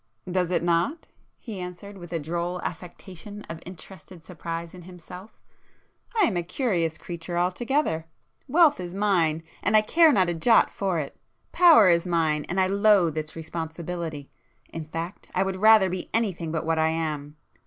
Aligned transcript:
"Does 0.27 0.49
it 0.49 0.63
not!" 0.63 1.09
he 1.37 1.59
answered 1.59 1.95
with 1.99 2.11
a 2.11 2.17
droll 2.17 2.59
affectation 2.63 3.43
of 3.47 3.61
interested 3.67 4.23
surprise 4.23 4.73
in 4.73 4.81
himself—"I 4.81 6.21
am 6.23 6.35
a 6.35 6.41
curious 6.41 6.97
creature 6.97 7.37
altogether! 7.37 8.07
Wealth 8.47 8.79
is 8.79 8.95
mine 8.95 9.43
and 9.61 9.77
I 9.77 9.81
care 9.83 10.11
not 10.11 10.27
a 10.27 10.33
jot 10.33 10.71
for 10.71 10.97
it,—power 10.97 11.87
is 11.89 12.07
mine 12.07 12.45
and 12.49 12.59
I 12.59 12.65
loathe 12.65 13.15
its 13.15 13.35
responsibility;—in 13.35 14.85
fact 14.85 15.29
I 15.35 15.43
would 15.43 15.57
rather 15.57 15.87
be 15.87 16.09
anything 16.15 16.51
but 16.51 16.65
what 16.65 16.79
I 16.79 16.89
am! 16.89 17.37